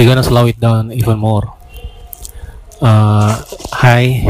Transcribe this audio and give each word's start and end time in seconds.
we're 0.00 0.08
gonna 0.08 0.24
slow 0.24 0.48
it 0.48 0.56
down 0.56 0.88
even 0.96 1.20
more. 1.20 1.44
Uh, 2.80 3.36
hai, 3.84 4.24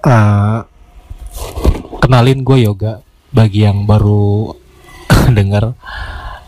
uh, 0.00 0.64
kenalin 2.00 2.40
gue 2.48 2.64
yoga 2.64 3.04
bagi 3.28 3.68
yang 3.68 3.84
baru 3.84 4.56
dengar. 5.36 5.76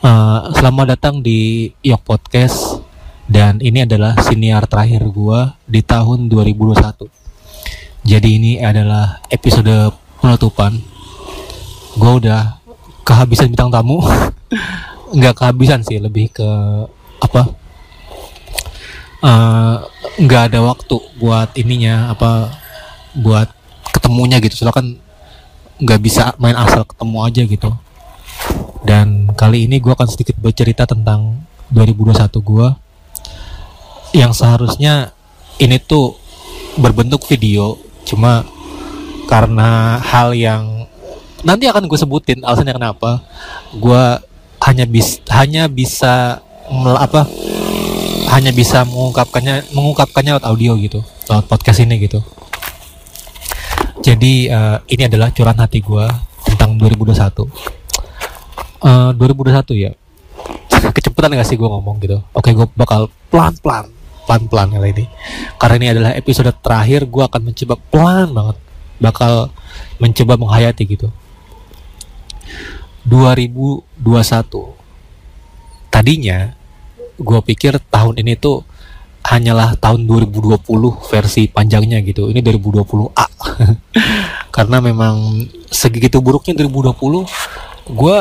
Uh, 0.01 0.49
selamat 0.57 0.97
datang 0.97 1.21
di 1.21 1.69
Yok 1.85 2.09
Podcast 2.09 2.81
dan 3.29 3.61
ini 3.61 3.85
adalah 3.85 4.17
siniar 4.25 4.65
terakhir 4.65 5.05
gue 5.05 5.41
di 5.69 5.85
tahun 5.85 6.33
2021. 6.33 7.05
Jadi 8.01 8.29
ini 8.33 8.53
adalah 8.65 9.21
episode 9.29 9.93
penutupan. 10.25 10.81
Gue 12.01 12.13
udah 12.25 12.65
kehabisan 13.05 13.53
bintang 13.53 13.69
tamu. 13.69 14.01
nggak 15.15 15.35
kehabisan 15.39 15.87
sih 15.87 16.03
lebih 16.03 16.35
ke 16.35 16.49
apa 17.23 17.43
eh, 19.23 19.77
nggak 20.19 20.43
uh, 20.43 20.47
ada 20.51 20.61
waktu 20.61 20.97
buat 21.23 21.55
ininya 21.55 22.11
apa 22.11 22.51
buat 23.15 23.49
ketemunya 23.95 24.43
gitu. 24.43 24.59
Soalnya 24.59 24.75
kan 24.75 24.87
nggak 25.79 26.01
bisa 26.03 26.35
main 26.43 26.59
asal 26.59 26.83
ketemu 26.83 27.19
aja 27.23 27.43
gitu. 27.47 27.71
Dan 28.85 29.33
kali 29.33 29.65
ini 29.65 29.81
gue 29.81 29.95
akan 29.95 30.11
sedikit 30.11 30.37
bercerita 30.37 30.85
tentang 30.85 31.41
2021 31.73 32.21
gue 32.45 32.69
yang 34.15 34.37
seharusnya 34.37 35.17
ini 35.57 35.81
tuh 35.81 36.15
berbentuk 36.77 37.25
video 37.25 37.81
cuma 38.05 38.45
karena 39.25 39.99
hal 40.05 40.37
yang 40.37 40.85
nanti 41.41 41.65
akan 41.65 41.89
gue 41.89 41.97
sebutin 41.97 42.45
alasannya 42.45 42.77
kenapa. 42.77 43.25
Gue 43.73 44.21
hanya 44.65 44.85
bis 44.89 45.21
hanya 45.29 45.69
bisa 45.69 46.41
apa 46.97 47.29
hanya 48.33 48.51
bisa 48.51 48.83
mengungkapkannya 48.89 49.69
mengungkapkannya 49.77 50.33
lewat 50.35 50.47
audio 50.49 50.73
gitu 50.81 51.05
lewat 51.29 51.45
podcast 51.49 51.85
ini 51.85 52.01
gitu. 52.09 52.25
Jadi 54.05 54.53
uh, 54.53 54.81
ini 54.91 55.09
adalah 55.09 55.33
curahan 55.33 55.57
hati 55.65 55.81
gue 55.81 56.07
tentang 56.45 56.77
2021 56.77 57.15
uh, 58.85 59.11
2021 59.17 59.85
ya. 59.85 59.93
Kecepatan 60.97 61.37
gak 61.37 61.49
sih 61.49 61.57
gue 61.57 61.69
ngomong 61.69 62.01
gitu? 62.01 62.21
Oke 62.33 62.53
gue 62.53 62.69
bakal 62.77 63.09
pelan 63.29 63.57
pelan 63.61 63.89
pelan 64.25 64.43
pelan 64.49 64.69
kali 64.73 64.89
ini. 64.97 65.05
Karena 65.61 65.75
ini 65.77 65.89
adalah 65.93 66.11
episode 66.17 66.53
terakhir 66.65 67.05
gue 67.05 67.23
akan 67.25 67.41
mencoba 67.53 67.75
pelan 67.93 68.29
banget. 68.33 68.57
Bakal 69.01 69.33
mencoba 70.01 70.35
menghayati 70.41 70.85
gitu 70.89 71.09
2021 73.05 73.93
tadinya 75.93 76.57
gue 77.15 77.41
pikir 77.47 77.79
tahun 77.93 78.19
ini 78.19 78.35
tuh 78.35 78.67
hanyalah 79.25 79.79
tahun 79.81 80.05
2020 80.05 80.61
versi 81.09 81.49
panjangnya 81.49 82.05
gitu. 82.05 82.29
Ini 82.29 82.45
2020A 82.45 83.27
karena 84.57 84.79
memang 84.85 85.47
segitu 85.73 86.21
buruknya 86.21 86.53
2020 86.61 87.25
gue 87.95 88.17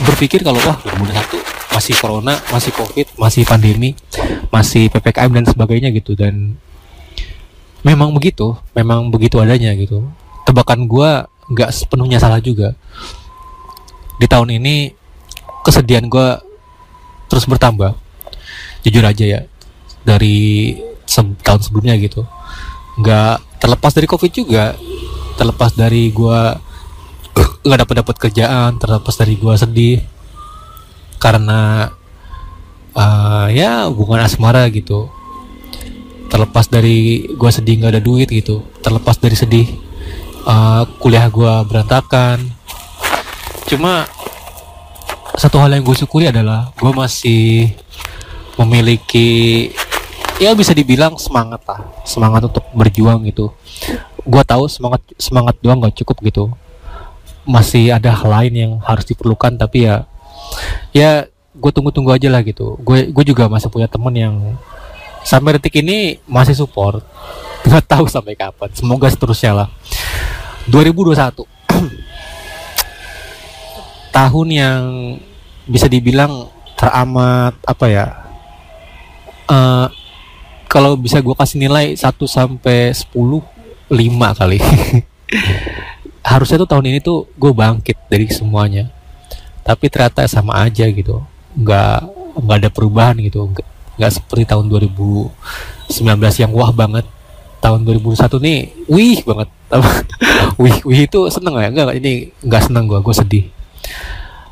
berpikir 0.00 0.46
kalau 0.46 0.62
wah 0.62 0.78
2021 0.86 1.74
masih 1.74 1.94
corona 1.98 2.34
masih 2.50 2.72
covid 2.74 3.06
masih 3.18 3.42
pandemi 3.46 3.94
masih 4.50 4.86
ppkm 4.90 5.30
dan 5.42 5.44
sebagainya 5.50 5.90
gitu. 5.90 6.14
Dan 6.14 6.54
memang 7.82 8.14
begitu 8.14 8.54
memang 8.76 9.10
begitu 9.10 9.42
adanya 9.42 9.74
gitu. 9.74 10.06
Tebakan 10.46 10.86
gue 10.86 11.10
nggak 11.50 11.70
sepenuhnya 11.74 12.22
salah 12.22 12.38
juga 12.38 12.78
di 14.20 14.28
tahun 14.28 14.60
ini 14.60 14.92
kesedihan 15.64 16.04
gue 16.04 16.28
terus 17.32 17.48
bertambah. 17.48 17.96
Jujur 18.84 19.04
aja 19.04 19.24
ya 19.24 19.40
dari 20.04 20.76
se 21.08 21.24
tahun 21.40 21.60
sebelumnya 21.64 21.96
gitu. 21.96 22.28
Nggak 23.00 23.64
terlepas 23.64 23.92
dari 23.96 24.04
covid 24.04 24.32
juga. 24.36 24.76
Terlepas 25.40 25.72
dari 25.72 26.12
gue 26.12 26.40
nggak 27.64 27.80
dapat 27.88 27.96
dapat 28.04 28.16
kerjaan 28.28 28.76
terlepas 28.76 29.16
dari 29.16 29.40
gue 29.40 29.54
sedih. 29.56 29.98
Karena 31.16 31.88
uh, 32.92 33.48
ya 33.48 33.88
hubungan 33.88 34.28
asmara 34.28 34.68
gitu. 34.68 35.08
Terlepas 36.28 36.68
dari 36.68 37.24
gue 37.32 37.50
sedih 37.50 37.80
nggak 37.80 37.92
ada 37.96 38.02
duit 38.04 38.28
gitu. 38.28 38.68
Terlepas 38.84 39.16
dari 39.16 39.36
sedih 39.36 39.66
uh, 40.44 40.84
kuliah 41.00 41.24
gue 41.32 41.54
berantakan 41.64 42.59
cuma 43.70 44.10
satu 45.38 45.62
hal 45.62 45.70
yang 45.70 45.86
gue 45.86 45.94
syukuri 45.94 46.26
adalah 46.26 46.74
gue 46.74 46.90
masih 46.90 47.70
memiliki 48.58 49.70
ya 50.42 50.50
bisa 50.58 50.74
dibilang 50.74 51.14
semangat 51.14 51.62
lah. 51.70 51.86
Semangat 52.02 52.50
untuk 52.50 52.66
berjuang 52.74 53.22
gitu. 53.30 53.54
Gue 54.26 54.42
tahu 54.42 54.66
semangat 54.66 55.06
semangat 55.14 55.54
doang 55.62 55.78
gak 55.86 56.02
cukup 56.02 56.18
gitu. 56.26 56.44
Masih 57.46 57.94
ada 57.94 58.10
hal 58.10 58.30
lain 58.42 58.52
yang 58.52 58.72
harus 58.82 59.06
diperlukan 59.06 59.54
tapi 59.54 59.86
ya 59.86 60.02
ya 60.90 61.30
gue 61.54 61.70
tunggu-tunggu 61.70 62.10
aja 62.10 62.26
lah 62.26 62.42
gitu. 62.42 62.74
Gue 62.82 63.06
gue 63.14 63.24
juga 63.24 63.46
masih 63.46 63.70
punya 63.70 63.86
temen 63.86 64.12
yang 64.18 64.34
sampai 65.22 65.62
detik 65.62 65.78
ini 65.78 66.18
masih 66.26 66.58
support. 66.58 67.06
Nggak 67.70 67.86
tahu 67.86 68.10
sampai 68.10 68.34
kapan. 68.34 68.74
Semoga 68.74 69.06
seterusnya 69.06 69.54
lah. 69.54 69.68
2021 70.66 71.46
tahun 74.10 74.48
yang 74.50 74.82
bisa 75.70 75.86
dibilang 75.86 76.50
teramat 76.74 77.54
apa 77.62 77.86
ya 77.86 78.06
uh, 79.50 79.86
kalau 80.70 80.94
bisa 80.94 81.18
gue 81.18 81.34
kasih 81.34 81.58
nilai 81.58 81.98
1 81.98 82.06
sampai 82.30 82.94
10 82.94 83.10
5 83.90 84.38
kali. 84.38 84.58
Harusnya 86.30 86.62
tuh 86.62 86.70
tahun 86.70 86.94
ini 86.94 86.98
tuh 87.02 87.26
gue 87.34 87.50
bangkit 87.50 88.06
dari 88.06 88.30
semuanya. 88.30 88.86
Tapi 89.66 89.90
ternyata 89.90 90.30
sama 90.30 90.62
aja 90.62 90.86
gitu. 90.86 91.26
Nggak 91.58 92.06
nggak 92.38 92.56
ada 92.62 92.70
perubahan 92.70 93.18
gitu. 93.18 93.50
Nggak, 93.50 94.14
seperti 94.14 94.46
tahun 94.46 94.70
2019 94.70 95.34
yang 96.38 96.54
wah 96.54 96.70
banget. 96.70 97.02
Tahun 97.58 97.82
2001 97.82 98.30
nih 98.38 98.58
wih 98.86 99.18
banget. 99.26 99.48
Wih 100.62 100.76
wih 100.82 101.06
itu 101.06 101.20
seneng 101.30 101.54
ya? 101.60 101.68
Enggak 101.70 101.94
ini 101.98 102.34
nggak 102.42 102.62
seneng 102.70 102.84
gue 102.90 102.98
gue 102.98 103.14
sedih 103.14 103.44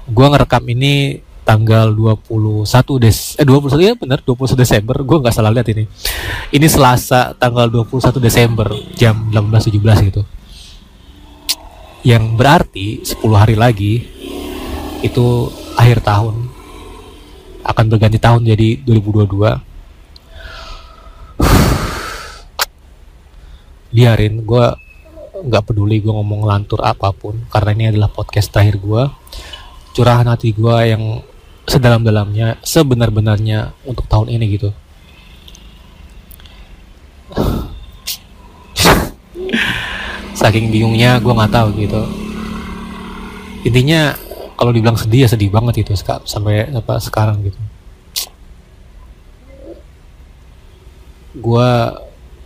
gue 0.08 0.26
ngerekam 0.26 0.64
ini 0.72 1.20
tanggal 1.48 1.96
21 1.96 2.68
Des 3.00 3.40
eh 3.40 3.46
21 3.48 3.80
ya 3.80 3.92
bener 3.96 4.20
21 4.20 4.52
Desember. 4.52 4.96
Gue 5.00 5.18
nggak 5.24 5.32
salah 5.32 5.48
lihat 5.48 5.68
ini. 5.72 5.88
Ini 6.52 6.66
Selasa 6.68 7.32
tanggal 7.36 7.72
21 7.72 8.20
Desember 8.20 8.68
jam 8.96 9.32
18.17 9.32 10.08
gitu. 10.12 10.22
Yang 12.04 12.24
berarti 12.36 12.86
10 13.00 13.16
hari 13.32 13.56
lagi 13.56 14.04
itu 15.00 15.26
akhir 15.80 16.04
tahun. 16.04 16.52
Akan 17.64 17.88
berganti 17.88 18.20
tahun 18.20 18.44
jadi 18.44 18.80
2022 18.84 19.68
biarin 23.88 24.44
gue 24.44 24.66
nggak 25.44 25.70
peduli 25.70 26.02
gue 26.02 26.10
ngomong 26.10 26.42
lantur 26.42 26.82
apa 26.82 27.14
pun 27.14 27.38
karena 27.52 27.70
ini 27.76 27.84
adalah 27.94 28.10
podcast 28.10 28.50
terakhir 28.50 28.82
gue 28.82 29.02
curahan 29.98 30.30
hati 30.30 30.54
gue 30.54 30.76
yang 30.86 31.02
sedalam-dalamnya 31.68 32.56
sebenar-benarnya 32.64 33.76
untuk 33.84 34.08
tahun 34.08 34.32
ini 34.32 34.56
gitu. 34.56 34.72
Saking 40.40 40.72
bingungnya 40.72 41.20
gue 41.20 41.28
nggak 41.28 41.52
tahu 41.52 41.76
gitu. 41.76 42.08
Intinya 43.68 44.16
kalau 44.56 44.72
dibilang 44.72 44.96
sedih 44.96 45.28
ya 45.28 45.30
sedih 45.34 45.52
banget 45.52 45.84
itu 45.84 45.92
sampai 45.98 46.72
apa 46.72 46.96
sekarang 47.04 47.44
gitu. 47.44 47.60
Gue 51.36 51.68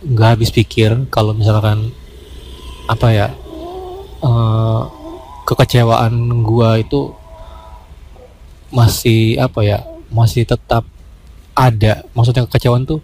nggak 0.03 0.29
habis 0.35 0.51
pikir 0.51 1.07
kalau 1.07 1.31
misalkan 1.31 1.95
apa 2.83 3.07
ya 3.15 3.27
uh, 4.23 4.87
kekecewaan 5.47 6.13
gue 6.43 6.69
itu 6.83 7.01
masih 8.73 9.37
apa 9.37 9.61
ya 9.61 9.79
masih 10.09 10.43
tetap 10.49 10.83
ada. 11.53 12.05
Maksudnya 12.17 12.49
kekecewaan 12.49 12.85
tuh 12.89 12.99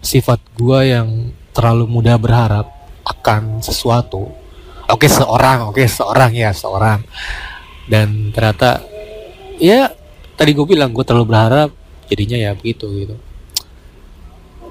sifat 0.00 0.40
gua 0.56 0.84
yang 0.84 1.32
terlalu 1.52 1.88
mudah 1.88 2.16
berharap 2.20 2.68
akan 3.04 3.64
sesuatu. 3.64 4.32
Oke 4.90 5.08
seorang 5.08 5.72
oke 5.72 5.84
seorang 5.88 6.32
ya 6.36 6.52
seorang. 6.52 7.00
Dan 7.88 8.30
ternyata 8.30 8.84
ya 9.58 9.90
tadi 10.38 10.56
gue 10.56 10.64
bilang 10.64 10.94
gue 10.94 11.04
terlalu 11.04 11.34
berharap 11.34 11.70
jadinya 12.06 12.38
ya 12.38 12.50
begitu 12.54 12.86
gitu. 12.96 13.16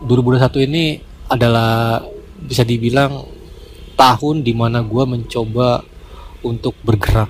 2021 0.07 0.67
ini 0.71 1.03
adalah 1.27 1.99
bisa 2.39 2.63
dibilang 2.63 3.27
tahun 3.99 4.47
di 4.47 4.55
mana 4.55 4.79
gue 4.79 5.03
mencoba 5.03 5.83
untuk 6.47 6.71
bergerak. 6.87 7.27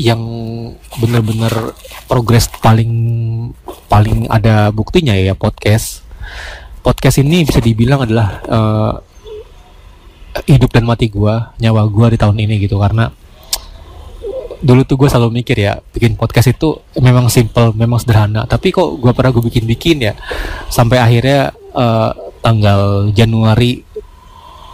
Yang 0.00 0.22
bener-bener 0.96 1.52
progres 2.08 2.48
paling 2.48 2.92
paling 3.92 4.24
ada 4.32 4.72
buktinya 4.72 5.12
ya 5.12 5.36
podcast. 5.36 6.00
Podcast 6.80 7.20
ini 7.20 7.44
bisa 7.44 7.60
dibilang 7.60 8.08
adalah 8.08 8.28
uh, 8.48 8.94
hidup 10.48 10.72
dan 10.72 10.88
mati 10.88 11.12
gua 11.12 11.52
nyawa 11.60 11.84
gua 11.92 12.08
di 12.08 12.16
tahun 12.16 12.40
ini 12.40 12.56
gitu. 12.64 12.80
Karena 12.80 13.12
dulu 14.62 14.86
tuh 14.86 14.94
gue 14.94 15.10
selalu 15.10 15.42
mikir 15.42 15.58
ya 15.58 15.82
bikin 15.90 16.14
podcast 16.14 16.54
itu 16.54 16.80
memang 16.96 17.28
simple 17.28 17.76
memang 17.76 18.00
sederhana. 18.00 18.48
Tapi 18.48 18.72
kok 18.72 18.96
gue 18.96 19.12
pernah 19.12 19.30
gue 19.30 19.44
bikin 19.44 19.68
bikin 19.68 20.08
ya 20.08 20.16
sampai 20.72 20.98
akhirnya 21.02 21.52
uh, 21.76 22.31
tanggal 22.42 23.08
Januari 23.14 23.86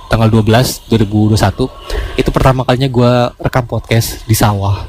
tanggal 0.08 0.32
12 0.32 0.88
2021 0.88 2.16
itu 2.16 2.30
pertama 2.32 2.64
kalinya 2.64 2.88
gue 2.88 3.12
rekam 3.38 3.68
podcast 3.68 4.24
di 4.24 4.34
sawah. 4.34 4.88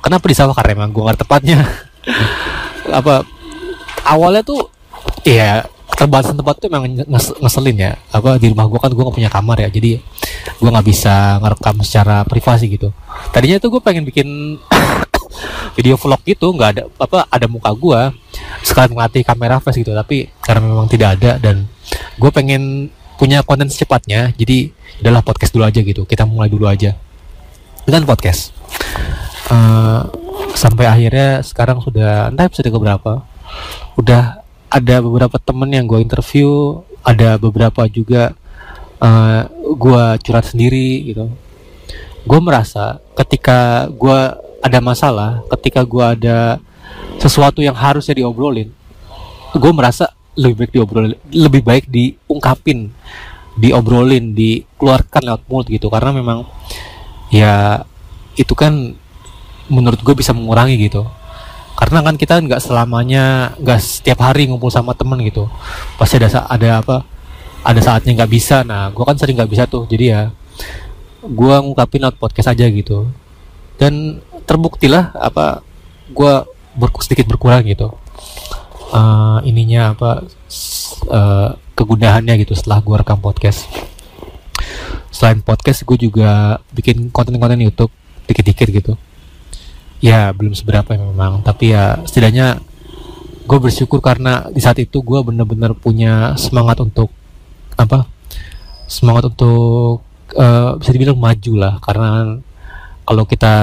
Kenapa 0.00 0.24
di 0.26 0.34
sawah? 0.34 0.56
Karena 0.56 0.82
emang 0.82 0.90
gue 0.90 1.04
nggak 1.04 1.20
tepatnya. 1.22 1.62
Apa 2.98 3.22
awalnya 4.08 4.40
tuh 4.42 4.72
ya 5.22 5.68
keterbatasan 5.92 6.40
tempat 6.40 6.56
tuh 6.58 6.72
memang 6.72 7.04
nges 7.06 7.36
ngeselin 7.38 7.76
ya. 7.76 7.92
Apa 8.10 8.40
di 8.40 8.48
rumah 8.50 8.66
gue 8.66 8.80
kan 8.80 8.90
gue 8.90 9.04
gak 9.04 9.16
punya 9.20 9.30
kamar 9.30 9.60
ya 9.62 9.68
jadi 9.68 10.00
gue 10.58 10.70
nggak 10.72 10.86
bisa 10.88 11.38
ngerekam 11.44 11.76
secara 11.84 12.24
privasi 12.24 12.72
gitu. 12.72 12.88
Tadinya 13.30 13.60
tuh 13.60 13.78
gue 13.78 13.80
pengen 13.84 14.08
bikin 14.08 14.58
video 15.76 15.94
vlog 15.94 16.24
gitu 16.24 16.50
nggak 16.56 16.70
ada 16.74 16.82
apa 16.98 17.28
ada 17.28 17.46
muka 17.46 17.70
gue 17.70 18.00
sekalian 18.64 18.96
melatih 18.96 19.22
kamera 19.22 19.60
flash 19.62 19.80
gitu 19.80 19.92
tapi 19.94 20.28
karena 20.44 20.64
memang 20.64 20.88
tidak 20.90 21.18
ada 21.20 21.36
dan 21.38 21.68
gue 22.18 22.30
pengen 22.32 22.92
punya 23.18 23.42
konten 23.42 23.66
secepatnya 23.66 24.30
jadi 24.38 24.70
adalah 25.02 25.22
podcast 25.22 25.54
dulu 25.54 25.64
aja 25.66 25.80
gitu. 25.82 26.02
Kita 26.04 26.26
mulai 26.26 26.50
dulu 26.50 26.66
aja 26.66 26.94
dengan 27.86 28.06
podcast. 28.06 28.54
Uh, 29.48 30.04
sampai 30.52 30.84
akhirnya 30.84 31.40
sekarang 31.40 31.80
sudah 31.80 32.28
entah 32.28 32.44
episode 32.44 32.68
keberapa 32.68 33.24
udah 33.96 34.44
ada 34.68 34.96
beberapa 35.00 35.40
temen 35.40 35.70
yang 35.72 35.88
gue 35.88 35.96
interview 36.02 36.82
ada 37.00 37.40
beberapa 37.40 37.88
juga 37.88 38.36
uh, 39.00 39.08
eh, 39.08 39.42
gue 39.72 40.04
curhat 40.22 40.46
sendiri 40.52 41.08
gitu. 41.14 41.26
Gue 42.28 42.40
merasa 42.44 43.00
ketika 43.16 43.88
gue 43.88 44.18
ada 44.60 44.78
masalah 44.82 45.40
ketika 45.56 45.86
gue 45.86 46.04
ada 46.04 46.60
sesuatu 47.18 47.60
yang 47.60 47.74
harusnya 47.74 48.14
diobrolin 48.14 48.70
gue 49.54 49.72
merasa 49.74 50.14
lebih 50.38 50.64
baik 50.64 50.70
diobrolin 50.70 51.12
lebih 51.34 51.62
baik 51.66 51.84
diungkapin 51.90 52.94
diobrolin 53.58 54.32
dikeluarkan 54.32 55.22
lewat 55.26 55.42
mulut 55.50 55.66
gitu. 55.66 55.90
Karena 55.90 56.14
memang 56.14 56.46
ya 57.28 57.82
itu 58.38 58.54
kan 58.54 58.94
menurut 59.68 60.00
gue 60.00 60.14
bisa 60.14 60.30
mengurangi 60.30 60.78
gitu. 60.78 61.04
Karena 61.74 62.02
kan 62.02 62.14
kita 62.18 62.38
nggak 62.38 62.62
selamanya 62.62 63.54
nggak 63.58 63.80
setiap 63.82 64.22
hari 64.22 64.46
ngumpul 64.46 64.70
sama 64.70 64.94
temen 64.94 65.18
gitu. 65.26 65.50
Pasti 65.98 66.22
ada 66.22 66.46
ada 66.46 66.68
apa 66.80 66.96
ada 67.66 67.80
saatnya 67.82 68.14
nggak 68.22 68.32
bisa. 68.32 68.62
Nah 68.62 68.94
gue 68.94 69.02
kan 69.02 69.18
sering 69.18 69.34
nggak 69.34 69.50
bisa 69.50 69.66
tuh. 69.66 69.84
Jadi 69.90 70.04
ya 70.14 70.30
gue 71.22 71.54
ngungkapin 71.58 72.06
lewat 72.06 72.16
podcast 72.16 72.54
aja 72.54 72.66
gitu. 72.70 73.10
Dan 73.78 74.22
terbuktilah 74.46 75.14
apa 75.18 75.66
gue 76.14 76.34
ber 76.78 76.94
sedikit 77.02 77.26
berkurang 77.26 77.66
gitu. 77.66 77.90
Uh, 78.88 79.42
ininya 79.44 79.92
apa 79.92 80.24
uh, 81.12 81.52
kegundahannya 81.76 82.40
gitu 82.40 82.54
setelah 82.54 82.80
gue 82.80 82.96
rekam 82.96 83.18
podcast. 83.18 83.66
Selain 85.10 85.42
podcast 85.42 85.82
gue 85.82 85.98
juga 85.98 86.62
bikin 86.70 87.10
konten-konten 87.10 87.58
YouTube 87.58 87.90
dikit-dikit 88.30 88.68
gitu. 88.70 88.92
Ya 89.98 90.30
belum 90.30 90.54
seberapa 90.54 90.94
memang 90.94 91.42
tapi 91.42 91.74
ya 91.74 91.98
setidaknya 92.06 92.62
gue 93.48 93.58
bersyukur 93.58 93.98
karena 93.98 94.46
di 94.52 94.60
saat 94.62 94.78
itu 94.78 95.02
gue 95.02 95.18
bener-bener 95.24 95.74
punya 95.74 96.38
semangat 96.38 96.78
untuk 96.84 97.10
apa 97.74 98.06
semangat 98.86 99.32
untuk 99.32 100.04
uh, 100.38 100.78
bisa 100.78 100.90
dibilang 100.94 101.18
maju 101.18 101.52
lah. 101.58 101.74
Karena 101.82 102.38
kalau 103.08 103.24
kita 103.24 103.54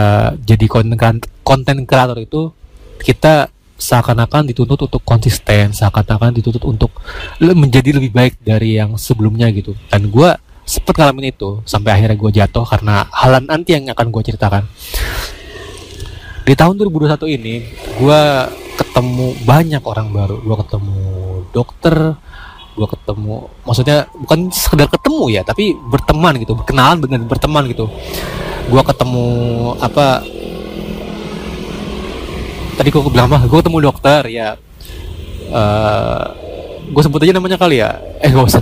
jadi 0.41 0.65
konten 0.65 1.21
konten 1.45 1.77
kreator 1.85 2.17
itu 2.17 2.49
kita 3.01 3.49
seakan-akan 3.75 4.47
dituntut 4.47 4.87
untuk 4.87 5.03
konsisten 5.03 5.75
seakan-akan 5.75 6.31
dituntut 6.31 6.63
untuk 6.63 6.91
menjadi 7.43 7.99
lebih 7.99 8.15
baik 8.15 8.39
dari 8.39 8.79
yang 8.79 8.95
sebelumnya 8.95 9.51
gitu. 9.51 9.75
Dan 9.91 10.07
gue 10.07 10.31
sempat 10.65 10.97
ngalamin 10.97 11.29
itu 11.35 11.61
sampai 11.67 11.93
akhirnya 11.93 12.17
gue 12.17 12.31
jatuh 12.33 12.65
karena 12.65 13.05
hal 13.11 13.43
nanti 13.43 13.75
yang 13.75 13.91
akan 13.91 14.07
gue 14.09 14.21
ceritakan. 14.31 14.63
Di 16.45 16.53
tahun 16.55 16.77
2021 16.77 17.37
ini 17.37 17.55
gue 17.99 18.21
ketemu 18.79 19.27
banyak 19.43 19.83
orang 19.83 20.07
baru. 20.09 20.35
Gue 20.41 20.55
ketemu 20.63 21.03
dokter 21.51 21.95
gue 22.75 22.87
ketemu 22.91 23.47
maksudnya 23.63 24.03
bukan 24.11 24.51
sekedar 24.51 24.91
ketemu 24.91 25.31
ya 25.31 25.47
tapi 25.47 25.71
berteman 25.87 26.35
gitu 26.43 26.59
berkenalan 26.59 26.99
dengan 27.03 27.27
berteman 27.27 27.67
gitu. 27.71 27.91
Gue 28.71 28.81
ketemu 28.81 29.27
apa 29.83 30.23
tadi 32.75 32.91
gue 32.91 33.01
bilang 33.07 33.31
apa? 33.31 33.47
Gue 33.47 33.63
ketemu 33.63 33.79
dokter 33.89 34.21
ya. 34.27 34.59
Uh, 35.49 35.55
eh, 35.55 36.23
gue 36.91 37.01
sebut 37.01 37.23
aja 37.23 37.33
namanya 37.33 37.57
kali 37.57 37.79
ya. 37.79 37.97
Eh 38.19 38.29
gak 38.29 38.45
usah. 38.45 38.61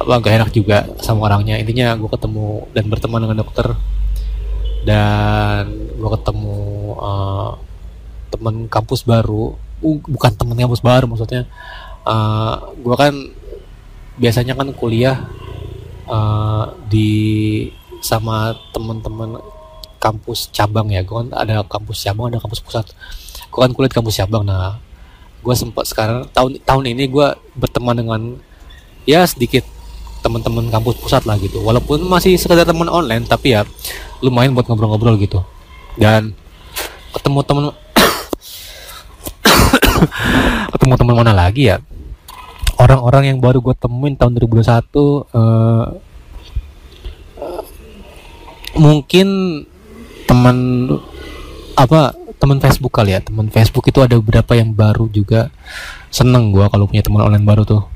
Apa 0.00 0.22
gak 0.22 0.34
enak 0.38 0.50
juga 0.54 0.86
sama 1.02 1.26
orangnya. 1.26 1.58
Intinya 1.58 1.98
gue 1.98 2.08
ketemu 2.08 2.70
dan 2.72 2.84
berteman 2.86 3.20
dengan 3.26 3.42
dokter. 3.42 3.74
Dan 4.86 5.74
gue 5.98 6.10
ketemu 6.14 6.58
uh, 6.96 7.50
temen 8.30 8.70
kampus 8.70 9.02
baru. 9.02 9.58
Uh, 9.82 9.98
bukan 10.06 10.32
temen 10.38 10.56
kampus 10.56 10.80
baru 10.80 11.10
maksudnya. 11.10 11.44
Uh, 12.06 12.14
eh, 12.14 12.54
gue 12.80 12.96
kan 12.96 13.14
biasanya 14.14 14.54
kan 14.54 14.70
kuliah 14.70 15.26
uh, 16.06 16.70
di 16.86 17.10
sama 17.98 18.54
temen-temen 18.70 19.42
kampus 19.98 20.52
cabang 20.54 20.92
ya. 20.92 21.02
Gue 21.02 21.26
kan 21.26 21.28
ada 21.34 21.66
kampus 21.66 22.04
cabang 22.04 22.30
ada 22.30 22.38
kampus 22.38 22.62
pusat 22.62 22.86
kan 23.54 23.70
kuliah 23.70 23.90
di 23.90 23.96
kampus 23.96 24.18
cabang 24.18 24.42
nah 24.42 24.82
gue 25.44 25.54
sempat 25.54 25.84
sekarang 25.84 26.24
tahun 26.32 26.56
tahun 26.64 26.84
ini 26.96 27.04
gue 27.12 27.26
berteman 27.54 27.94
dengan 27.94 28.20
ya 29.04 29.28
sedikit 29.28 29.62
teman-teman 30.24 30.72
kampus 30.72 30.96
pusat 30.96 31.28
lah 31.28 31.36
gitu. 31.36 31.60
Walaupun 31.60 32.00
masih 32.08 32.40
sekedar 32.40 32.64
teman 32.64 32.88
online 32.88 33.28
tapi 33.28 33.52
ya 33.52 33.68
lumayan 34.24 34.56
buat 34.56 34.64
ngobrol-ngobrol 34.64 35.20
gitu. 35.20 35.44
Dan 36.00 36.32
ketemu 37.12 37.44
teman 37.44 37.64
ketemu 40.72 40.94
teman 40.96 41.14
mana 41.20 41.36
lagi 41.36 41.68
ya? 41.68 41.84
Orang-orang 42.80 43.36
yang 43.36 43.38
baru 43.38 43.60
gue 43.60 43.76
temuin 43.76 44.16
tahun 44.16 44.40
2021 44.40 44.64
uh, 44.64 44.80
uh, 45.36 45.86
mungkin 48.80 49.28
teman 50.24 50.56
apa 51.76 52.23
teman 52.44 52.60
Facebook 52.60 52.92
kali 52.92 53.16
ya. 53.16 53.24
Teman 53.24 53.48
Facebook 53.48 53.88
itu 53.88 54.04
ada 54.04 54.20
beberapa 54.20 54.52
yang 54.52 54.76
baru 54.76 55.08
juga. 55.08 55.48
Seneng 56.12 56.52
gue 56.52 56.68
kalau 56.68 56.84
punya 56.84 57.00
teman 57.00 57.24
online 57.24 57.48
baru 57.48 57.64
tuh. 57.64 57.88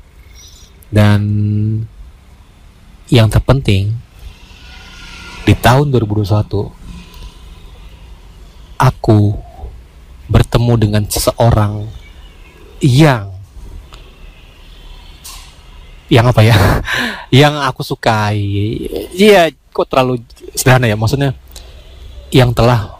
Dan 0.89 1.21
yang 3.13 3.29
terpenting 3.29 3.93
di 5.45 5.53
tahun 5.53 5.93
2021 5.93 6.33
aku 8.81 9.19
bertemu 10.29 10.73
dengan 10.77 11.03
seseorang 11.05 11.85
yang 12.81 13.29
yang 16.09 16.25
apa 16.25 16.41
ya? 16.41 16.57
Yang 17.29 17.53
aku 17.69 17.81
sukai. 17.85 18.41
Iya 19.13 19.53
kok 19.69 19.85
terlalu 19.85 20.25
sederhana 20.57 20.89
ya? 20.89 20.97
Maksudnya 20.97 21.37
yang 22.33 22.49
telah 22.57 22.98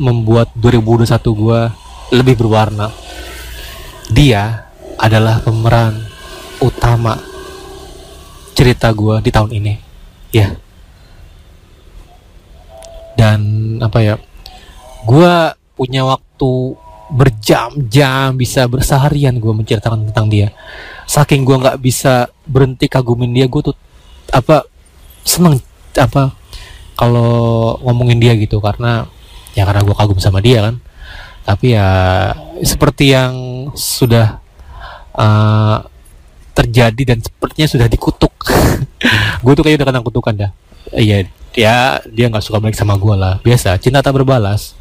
membuat 0.00 0.50
2021 0.58 1.10
gua 1.34 1.72
lebih 2.12 2.38
berwarna. 2.38 2.92
Dia 4.12 4.68
adalah 5.00 5.40
pemeran 5.40 6.04
utama 6.60 7.18
cerita 8.54 8.94
gue 8.94 9.18
di 9.20 9.30
tahun 9.34 9.50
ini. 9.50 9.74
Ya. 10.30 10.54
Dan 13.14 13.40
apa 13.82 13.98
ya 14.02 14.14
gue 15.04 15.34
punya 15.74 16.02
waktu 16.06 16.52
berjam-jam 17.14 18.34
bisa 18.34 18.64
berseharian 18.66 19.38
gue 19.38 19.52
menceritakan 19.52 20.10
tentang 20.10 20.26
dia. 20.30 20.48
Saking 21.04 21.44
gue 21.44 21.56
nggak 21.60 21.78
bisa 21.82 22.30
berhenti 22.46 22.88
kagumin 22.88 23.34
dia 23.34 23.46
gue 23.46 23.60
tuh 23.60 23.76
apa 24.32 24.64
seneng 25.22 25.60
apa 25.94 26.34
kalau 26.94 27.76
ngomongin 27.82 28.18
dia 28.22 28.32
gitu. 28.38 28.58
Karena 28.62 29.06
ya 29.54 29.62
karena 29.64 29.86
gue 29.86 29.96
kagum 29.96 30.18
sama 30.18 30.42
dia 30.42 30.70
kan. 30.70 30.76
Tapi 31.44 31.76
ya 31.76 31.88
seperti 32.64 33.12
yang 33.12 33.68
sudah 33.76 34.40
uh, 35.12 35.84
terjadi 36.54 37.14
dan 37.14 37.18
sepertinya 37.20 37.68
sudah 37.68 37.86
dikutuk. 37.90 38.32
Gue 39.44 39.52
tuh 39.52 39.66
kayaknya 39.66 39.84
udah 39.84 39.88
kena 39.90 40.06
kutukan 40.06 40.34
dah. 40.38 40.50
Iya 40.94 41.26
dia 41.54 42.00
dia 42.08 42.26
nggak 42.30 42.44
suka 42.44 42.62
balik 42.62 42.78
sama 42.78 42.96
gue 42.96 43.12
lah. 43.12 43.42
Biasa 43.42 43.76
cinta 43.82 44.00
tak 44.00 44.14
berbalas. 44.14 44.78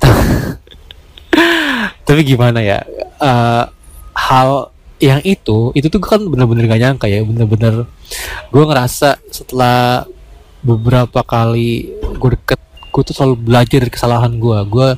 Tapi 2.06 2.20
gimana 2.22 2.62
ya 2.62 2.86
uh, 3.18 3.66
hal 4.14 4.70
yang 5.02 5.20
itu 5.26 5.74
itu 5.74 5.90
tuh 5.90 6.00
kan 6.00 6.22
bener-bener 6.22 6.70
gak 6.70 6.80
nyangka 6.80 7.06
ya. 7.10 7.20
Bener-bener 7.26 7.90
gue 8.48 8.64
ngerasa 8.64 9.18
setelah 9.28 10.06
beberapa 10.64 11.20
kali 11.26 11.92
gue 12.16 12.30
deket 12.38 12.60
gue 12.94 13.02
tuh 13.02 13.10
selalu 13.10 13.34
belajar 13.50 13.82
dari 13.82 13.90
kesalahan 13.90 14.38
gue 14.38 14.58
gue 14.70 14.88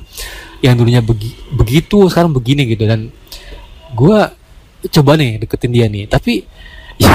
yang 0.60 0.76
dulunya 0.76 1.00
begi, 1.04 1.32
begitu 1.52 2.08
sekarang 2.08 2.32
begini 2.32 2.68
gitu. 2.68 2.84
Dan 2.84 3.08
gue 3.92 4.18
coba 4.92 5.12
nih 5.16 5.40
deketin 5.40 5.72
dia 5.72 5.86
nih. 5.88 6.04
Tapi 6.08 6.44
ya, 7.00 7.12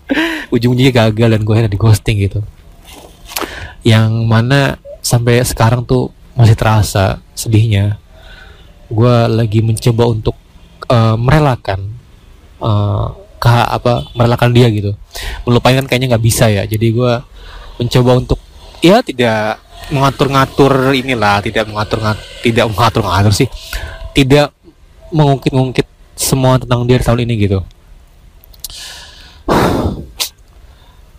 ujung-ujungnya 0.54 0.92
gagal 0.94 1.28
dan 1.38 1.42
gue 1.42 1.54
di 1.70 1.78
ghosting 1.78 2.16
gitu. 2.26 2.40
Yang 3.86 4.10
mana 4.26 4.60
sampai 5.02 5.42
sekarang 5.46 5.86
tuh 5.86 6.10
masih 6.34 6.58
terasa 6.58 7.22
sedihnya. 7.34 7.98
Gue 8.90 9.14
lagi 9.30 9.62
mencoba 9.62 10.10
untuk 10.10 10.36
uh, 10.90 11.18
merelakan 11.18 11.90
uh, 12.62 13.14
ke 13.36 13.50
apa 13.50 14.10
merelakan 14.14 14.50
dia 14.54 14.70
gitu. 14.70 14.94
Melupakan 15.46 15.86
kayaknya 15.86 16.16
nggak 16.16 16.24
bisa 16.24 16.50
ya. 16.50 16.62
Jadi 16.66 16.94
gue 16.94 17.12
mencoba 17.76 18.10
untuk 18.18 18.40
ya 18.80 19.02
tidak 19.02 19.65
mengatur-ngatur 19.92 20.92
inilah 20.92 21.40
tidak 21.44 21.70
mengatur 21.70 22.16
tidak 22.42 22.66
mengatur-ngatur 22.70 23.32
sih. 23.32 23.48
Tidak 24.16 24.48
mengungkit-ungkit 25.12 25.86
semua 26.16 26.58
tentang 26.58 26.82
dia 26.88 26.98
di 26.98 27.04
tahun 27.04 27.20
ini 27.22 27.34
gitu. 27.36 27.60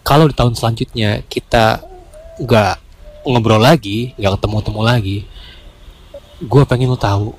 Kalau 0.08 0.26
di 0.28 0.36
tahun 0.36 0.56
selanjutnya 0.56 1.22
kita 1.28 1.84
nggak 2.38 2.76
ngobrol 3.28 3.60
lagi 3.60 4.16
nggak 4.16 4.40
ketemu-temu 4.40 4.82
lagi 4.82 5.28
gue 6.38 6.64
pengen 6.64 6.94
lo 6.94 6.98
tahu 6.98 7.36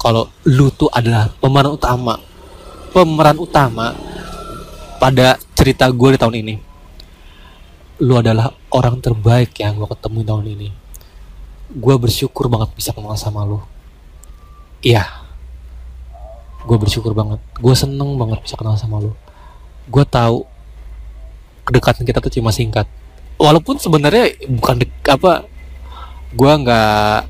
kalau 0.00 0.26
lu 0.48 0.72
tuh 0.74 0.90
adalah 0.90 1.30
pemeran 1.38 1.76
utama 1.76 2.18
pemeran 2.90 3.38
utama 3.38 3.94
pada 4.98 5.38
cerita 5.54 5.86
gue 5.92 6.16
di 6.16 6.18
tahun 6.18 6.36
ini 6.40 6.54
lu 8.00 8.16
adalah 8.16 8.48
orang 8.72 8.96
terbaik 9.04 9.52
yang 9.60 9.76
gue 9.76 9.88
ketemu 9.92 10.20
tahun 10.24 10.46
ini. 10.56 10.68
Gue 11.76 11.94
bersyukur 12.00 12.48
banget 12.48 12.72
bisa 12.72 12.96
kenal 12.96 13.12
sama 13.20 13.44
lu. 13.44 13.60
Iya. 14.80 15.04
Gue 16.64 16.80
bersyukur 16.80 17.12
banget. 17.12 17.44
Gue 17.60 17.76
seneng 17.76 18.16
banget 18.16 18.40
bisa 18.40 18.56
kenal 18.56 18.80
sama 18.80 19.04
lu. 19.04 19.12
Gue 19.84 20.04
tahu 20.08 20.48
kedekatan 21.68 22.08
kita 22.08 22.24
tuh 22.24 22.32
cuma 22.32 22.48
singkat. 22.56 22.88
Walaupun 23.36 23.76
sebenarnya 23.76 24.32
bukan 24.48 24.80
dek 24.80 24.92
apa 25.04 25.44
gue 26.32 26.52
nggak 26.64 27.20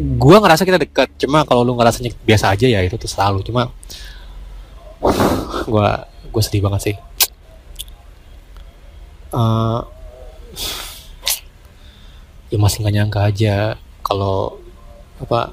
gue 0.00 0.36
ngerasa 0.40 0.64
kita 0.64 0.80
dekat. 0.80 1.08
Cuma 1.20 1.44
kalau 1.44 1.68
lu 1.68 1.76
ngerasanya 1.76 2.16
biasa 2.24 2.56
aja 2.56 2.64
ya 2.64 2.80
itu 2.80 2.96
tuh 2.96 3.12
selalu 3.12 3.44
cuma 3.44 3.68
gue 5.68 5.88
gue 6.32 6.42
sedih 6.42 6.64
banget 6.64 6.80
sih. 6.80 6.96
Uh, 9.28 9.84
ya 12.48 12.56
masih 12.56 12.80
nggak 12.80 12.94
nyangka 12.96 13.20
aja 13.28 13.56
kalau 14.00 14.56
apa 15.20 15.52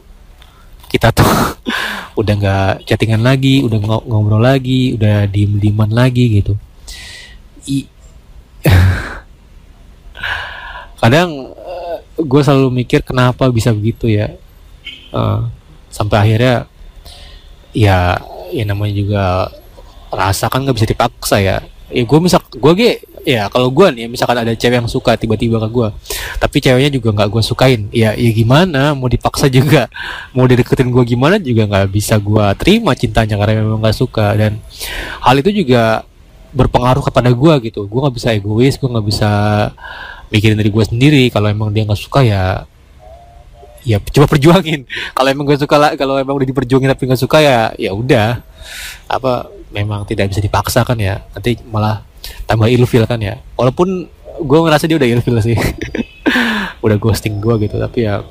kita 0.88 1.12
tuh 1.12 1.28
udah 2.20 2.34
nggak 2.40 2.88
chattingan 2.88 3.20
lagi, 3.20 3.60
udah 3.60 3.76
ng 3.76 4.08
ngobrol 4.08 4.40
lagi, 4.40 4.96
udah 4.96 5.28
diem 5.28 5.60
dieman 5.60 5.92
lagi 5.92 6.40
gitu. 6.40 6.56
I 7.68 7.84
kadang 11.02 11.54
uh, 11.54 11.98
eh, 12.02 12.24
gue 12.24 12.42
selalu 12.42 12.72
mikir 12.82 13.04
kenapa 13.06 13.52
bisa 13.52 13.70
begitu 13.76 14.10
ya 14.10 14.34
uh, 15.14 15.46
sampai 15.94 16.18
akhirnya 16.18 16.66
ya 17.76 18.18
ya 18.50 18.64
namanya 18.66 18.94
juga 18.96 19.24
rasa 20.10 20.50
kan 20.50 20.66
nggak 20.66 20.78
bisa 20.82 20.90
dipaksa 20.90 21.38
ya 21.44 21.62
ya 21.94 22.04
gue 22.08 22.20
misal 22.24 22.42
gue 22.42 22.74
ge 22.74 22.92
ya 23.26 23.50
kalau 23.50 23.74
gue 23.74 23.88
nih 23.90 24.06
misalkan 24.06 24.38
ada 24.38 24.54
cewek 24.54 24.78
yang 24.80 24.90
suka 24.90 25.18
tiba-tiba 25.18 25.58
ke 25.58 25.70
gue 25.74 25.90
tapi 26.36 26.58
ceweknya 26.60 26.92
juga 26.92 27.10
nggak 27.16 27.30
gue 27.32 27.44
sukain 27.44 27.82
ya 27.90 28.12
ya 28.14 28.32
gimana? 28.36 28.92
Mau 28.94 29.08
dipaksa 29.08 29.48
juga. 29.48 29.88
Mau 30.36 30.46
dideketin 30.46 30.92
gue 30.92 31.04
gimana 31.08 31.40
juga 31.40 31.66
nggak 31.68 31.88
bisa 31.92 32.20
gue 32.20 32.46
terima 32.60 32.92
cintanya 32.94 33.40
karena 33.40 33.64
memang 33.64 33.80
nggak 33.82 33.98
suka. 33.98 34.36
Dan 34.36 34.60
hal 35.24 35.36
itu 35.40 35.52
juga 35.64 36.04
berpengaruh 36.56 37.04
kepada 37.08 37.32
gue 37.32 37.54
gitu. 37.72 37.88
Gue 37.88 38.00
nggak 38.04 38.16
bisa 38.16 38.30
egois 38.36 38.76
gue 38.76 38.90
nggak 38.90 39.08
bisa 39.08 39.30
mikirin 40.30 40.60
dari 40.60 40.72
gue 40.72 40.84
sendiri. 40.86 41.24
Kalau 41.32 41.48
emang 41.48 41.72
dia 41.72 41.88
nggak 41.88 42.00
suka 42.00 42.20
ya 42.22 42.68
ya 43.86 43.98
coba 44.02 44.28
perjuangin. 44.30 44.84
Kalau 45.18 45.30
emang 45.30 45.46
gue 45.46 45.58
suka 45.62 45.76
lah 45.78 45.92
kalau 45.94 46.18
emang 46.18 46.42
udah 46.42 46.48
diperjuangin 46.50 46.90
tapi 46.90 47.06
nggak 47.06 47.22
suka 47.22 47.38
ya 47.40 47.60
ya 47.78 47.94
udah. 47.94 48.42
Apa 49.08 49.48
memang 49.72 50.04
tidak 50.10 50.34
bisa 50.34 50.42
dipaksakan 50.42 50.98
ya. 51.00 51.22
Nanti 51.32 51.62
malah 51.70 52.02
tambah 52.46 52.68
ilfil 52.70 53.06
kan 53.06 53.20
ya. 53.22 53.42
Walaupun 53.58 54.08
gue 54.42 54.60
ngerasa 54.60 54.86
dia 54.86 54.98
udah 54.98 55.10
ilfil 55.10 55.38
sih. 55.42 55.58
Udah 56.86 57.02
ghosting 57.02 57.42
gue 57.42 57.66
gitu 57.66 57.82
tapi 57.82 58.06
ya 58.06 58.22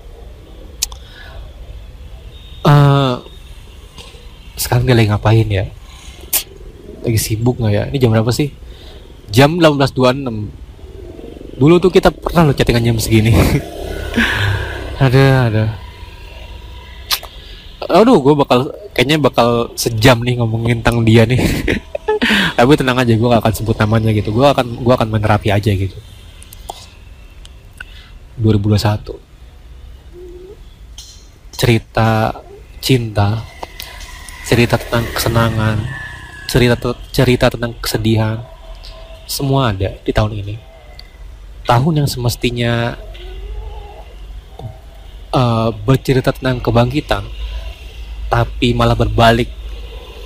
uh, 2.65 3.19
sekarang 4.55 4.89
dia 4.89 4.97
lagi 4.97 5.09
ngapain 5.13 5.49
ya? 5.49 5.65
Lagi 7.05 7.19
sibuk 7.21 7.61
nggak 7.61 7.73
ya? 7.73 7.83
Ini 7.93 7.99
jam 8.01 8.11
berapa 8.17 8.33
sih? 8.33 8.51
Jam 9.29 9.61
18.26 9.61 10.65
dulu 11.55 11.79
tuh 11.79 11.91
kita 11.95 12.11
pernah 12.11 12.51
lo 12.51 12.53
chattingan 12.57 12.83
jam 12.83 12.99
segini. 12.99 13.31
Ada 14.95 15.51
ada. 15.51 15.65
Aduh 17.91 18.23
gue 18.23 18.35
bakal 18.39 18.71
kayaknya 18.95 19.19
bakal 19.19 19.75
sejam 19.75 20.23
nih 20.23 20.39
ngomongin 20.39 20.81
tentang 20.81 21.03
dia 21.03 21.27
nih 21.27 21.43
tapi 22.57 22.73
tenang 22.79 22.99
aja 22.99 23.13
gue 23.13 23.29
gak 23.29 23.43
akan 23.43 23.55
sebut 23.55 23.77
namanya 23.79 24.11
gitu. 24.15 24.31
Gue 24.33 24.47
akan 24.47 24.83
gue 24.83 24.95
akan 24.95 25.09
menerapi 25.09 25.49
aja 25.53 25.71
gitu. 25.71 25.97
2021 28.35 29.15
cerita 31.55 32.35
cinta 32.83 33.47
cerita 34.43 34.75
tentang 34.75 35.07
kesenangan 35.15 35.79
cerita 36.51 36.77
cerita 37.15 37.47
tentang 37.49 37.73
kesedihan 37.79 38.43
semua 39.25 39.73
ada 39.73 39.97
di 40.05 40.13
tahun 40.13 40.45
ini. 40.45 40.55
Tahun 41.65 41.95
yang 41.97 42.05
semestinya 42.05 42.93
uh, 45.33 45.73
bercerita 45.73 46.29
tentang 46.37 46.61
kebangkitan 46.61 47.25
tapi 48.29 48.77
malah 48.77 48.99
berbalik 48.99 49.49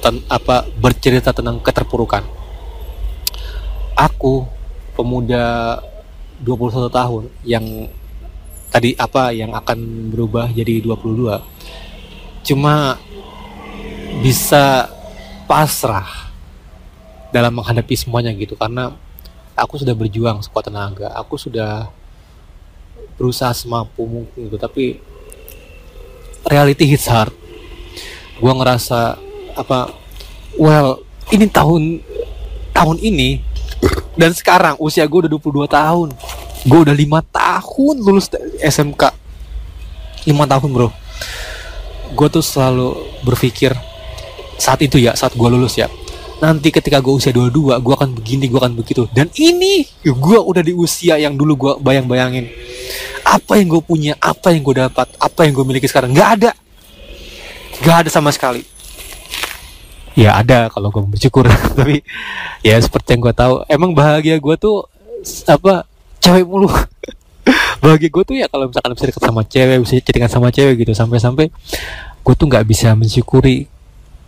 ten, 0.00 0.22
apa 0.30 0.66
bercerita 0.78 1.34
tentang 1.34 1.60
keterpurukan. 1.62 2.24
Aku 3.98 4.46
pemuda 4.94 5.78
21 6.42 6.86
tahun 6.90 7.24
yang 7.42 7.66
tadi 8.70 8.94
apa 8.94 9.34
yang 9.34 9.56
akan 9.56 10.10
berubah 10.12 10.52
jadi 10.54 10.84
22 10.84 11.40
cuma 12.46 12.94
bisa 14.22 14.86
pasrah 15.48 16.30
dalam 17.34 17.52
menghadapi 17.58 17.94
semuanya 17.96 18.32
gitu 18.36 18.54
karena 18.54 18.94
aku 19.58 19.76
sudah 19.78 19.92
berjuang 19.92 20.40
sekuat 20.40 20.70
tenaga. 20.70 21.10
Aku 21.18 21.34
sudah 21.34 21.90
berusaha 23.18 23.50
semampu 23.50 24.06
mungkin 24.06 24.46
gitu 24.46 24.56
tapi 24.56 25.02
reality 26.46 26.86
hits 26.86 27.10
hard. 27.10 27.34
Gue 28.38 28.52
ngerasa 28.54 29.18
apa 29.58 29.90
well 30.54 31.02
ini 31.34 31.50
tahun 31.50 32.00
tahun 32.72 32.96
ini 33.02 33.42
dan 34.18 34.30
sekarang 34.34 34.74
usia 34.82 35.06
gue 35.06 35.26
udah 35.26 35.30
22 35.30 35.70
tahun. 35.70 36.08
Gue 36.66 36.78
udah 36.82 36.94
lima 36.94 37.22
tahun 37.22 38.02
lulus 38.02 38.26
SMK 38.58 39.14
lima 40.26 40.44
tahun 40.50 40.68
bro. 40.74 40.90
Gue 42.18 42.28
tuh 42.28 42.42
selalu 42.42 42.98
berpikir 43.22 43.72
saat 44.58 44.82
itu 44.82 44.98
ya 44.98 45.14
saat 45.14 45.38
gue 45.38 45.48
lulus 45.48 45.78
ya 45.78 45.86
nanti 46.38 46.70
ketika 46.70 47.02
gue 47.02 47.14
usia 47.14 47.34
22 47.34 47.78
gue 47.82 47.94
akan 47.94 48.10
begini 48.14 48.50
gue 48.50 48.58
akan 48.58 48.74
begitu. 48.74 49.06
Dan 49.14 49.30
ini 49.38 49.86
gue 50.02 50.38
udah 50.38 50.62
di 50.62 50.74
usia 50.74 51.14
yang 51.14 51.38
dulu 51.38 51.54
gue 51.54 51.72
bayang-bayangin. 51.78 52.50
Apa 53.22 53.62
yang 53.62 53.70
gue 53.70 53.82
punya 53.82 54.18
apa 54.18 54.50
yang 54.50 54.66
gue 54.66 54.82
dapat 54.82 55.06
apa 55.18 55.40
yang 55.46 55.54
gue 55.54 55.64
miliki 55.66 55.86
sekarang 55.86 56.10
nggak 56.10 56.30
ada. 56.42 56.50
Gak 57.78 57.96
ada 58.02 58.10
sama 58.10 58.34
sekali. 58.34 58.66
Ya 60.18 60.34
ada 60.34 60.66
kalau 60.66 60.90
gue 60.90 60.98
bersyukur, 61.14 61.46
tapi 61.78 62.02
ya 62.66 62.74
seperti 62.82 63.14
yang 63.14 63.30
gue 63.30 63.34
tahu, 63.38 63.62
emang 63.70 63.94
bahagia 63.94 64.34
gue 64.42 64.56
tuh 64.58 64.82
apa 65.46 65.86
cewek 66.18 66.42
mulu. 66.42 66.66
bahagia 67.82 68.10
gue 68.10 68.24
tuh 68.26 68.34
ya 68.34 68.50
kalau 68.50 68.66
misalkan 68.66 68.98
bisa 68.98 69.06
deket 69.14 69.22
sama 69.22 69.42
cewek, 69.46 69.78
bisa 69.86 69.92
chattingan 70.02 70.30
sama 70.30 70.48
cewek 70.50 70.74
gitu, 70.82 70.90
sampai-sampai 70.90 71.54
gue 72.18 72.34
tuh 72.34 72.46
nggak 72.50 72.66
bisa 72.66 72.98
mensyukuri 72.98 73.70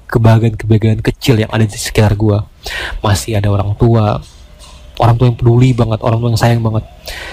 kebahagiaan-kebahagiaan 0.06 1.02
kecil 1.02 1.42
yang 1.42 1.50
ada 1.50 1.66
di 1.66 1.75
sekitar 1.75 2.14
gue. 2.14 2.38
Masih 3.02 3.42
ada 3.42 3.50
orang 3.50 3.75
tua, 3.75 4.23
orang 5.02 5.14
tua 5.18 5.26
yang 5.26 5.38
peduli 5.38 5.75
banget 5.75 5.99
orang 6.06 6.23
tua 6.23 6.30
yang 6.30 6.38
sayang 6.38 6.62
banget. 6.62 6.87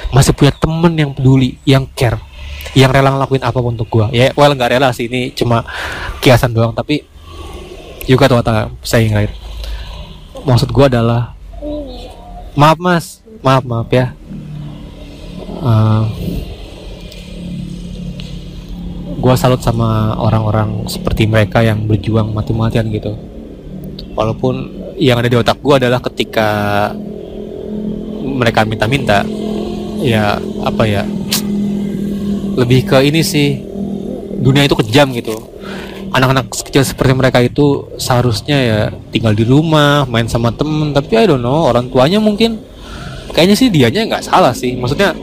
Masih 0.10 0.34
punya 0.34 0.54
temen 0.58 0.94
yang 0.98 1.14
peduli 1.14 1.62
yang 1.62 1.86
care 1.94 2.18
yang 2.76 2.92
rela 2.92 3.16
ngelakuin 3.16 3.42
apa 3.48 3.58
pun 3.64 3.80
untuk 3.80 3.88
gue 3.88 4.06
ya 4.12 4.36
well 4.36 4.52
nggak 4.52 4.76
rela 4.76 4.92
sih 4.92 5.08
ini 5.08 5.30
cuma 5.38 5.62
kiasan 6.22 6.54
doang. 6.54 6.74
Tapi 6.74 7.17
juga 8.08 8.32
tuh 8.32 8.40
kata 8.40 8.72
saying 8.82 9.12
right 9.12 9.32
maksud 10.48 10.72
gue 10.72 10.86
adalah 10.88 11.36
maaf 12.58 12.80
mas. 12.80 13.06
Maaf 13.44 13.64
maaf 13.68 13.92
ya. 13.92 14.16
Uh, 15.62 16.08
gue 19.18 19.34
salut 19.36 19.60
sama 19.60 20.16
orang-orang 20.16 20.88
seperti 20.88 21.28
mereka 21.28 21.62
yang 21.62 21.86
berjuang 21.86 22.32
mati-matian 22.32 22.88
gitu. 22.90 23.14
Walaupun 24.16 24.74
yang 24.98 25.22
ada 25.22 25.30
di 25.30 25.38
otak 25.38 25.62
gue 25.62 25.76
adalah 25.78 26.02
ketika 26.02 26.50
mereka 28.24 28.66
minta-minta 28.66 29.22
ya 30.02 30.42
apa 30.66 30.84
ya 30.90 31.06
lebih 32.60 32.86
ke 32.86 32.98
ini 33.06 33.22
sih 33.22 33.62
dunia 34.42 34.66
itu 34.66 34.78
kejam 34.78 35.10
gitu 35.14 35.38
anak-anak 36.18 36.50
kecil 36.50 36.82
seperti 36.82 37.14
mereka 37.14 37.40
itu 37.46 37.86
seharusnya 38.02 38.58
ya 38.58 38.80
tinggal 39.14 39.38
di 39.38 39.46
rumah 39.46 40.04
main 40.10 40.26
sama 40.26 40.50
temen. 40.50 40.92
Tapi 40.92 41.14
I 41.14 41.30
don't 41.30 41.42
know 41.42 41.70
orang 41.70 41.88
tuanya 41.94 42.18
mungkin 42.18 42.58
kayaknya 43.32 43.56
sih 43.56 43.70
dianya 43.70 44.04
nggak 44.10 44.26
salah 44.26 44.52
sih. 44.52 44.74
Maksudnya 44.74 45.14